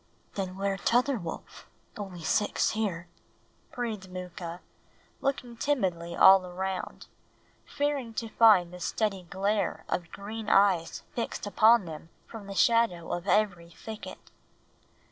"Then 0.33 0.57
where 0.57 0.77
tother 0.77 1.19
wolf? 1.19 1.69
Only 1.95 2.23
six 2.23 2.71
here," 2.71 3.07
breathed 3.71 4.09
Mooka, 4.11 4.61
looking 5.19 5.55
timidly 5.55 6.15
all 6.15 6.43
around, 6.43 7.05
fearing 7.67 8.15
to 8.15 8.29
find 8.29 8.73
the 8.73 8.79
steady 8.79 9.21
glare 9.29 9.85
of 9.87 10.11
green 10.11 10.49
eyes 10.49 11.03
fixed 11.13 11.45
upon 11.45 11.85
them 11.85 12.09
from 12.25 12.47
the 12.47 12.55
shadow 12.55 13.11
of 13.13 13.27
every 13.27 13.69
thicket. 13.69 14.31